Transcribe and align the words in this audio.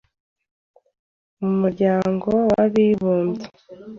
mu 1.39 1.51
Muryango 1.61 2.29
w’Abibumbye, 2.51 3.45